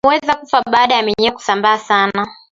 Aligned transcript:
Ndama 0.03 0.19
huweza 0.19 0.35
kufa 0.39 0.63
baada 0.71 0.95
ya 0.95 1.03
minyoo 1.03 1.31
kusambaa 1.31 1.77
sana 1.77 2.27